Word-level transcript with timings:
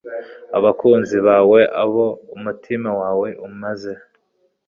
abakunzi 0.57 1.17
bawe 1.27 1.61
abo 1.83 2.05
umutima 2.35 2.89
wawe 3.01 3.29
umaze 3.47 3.93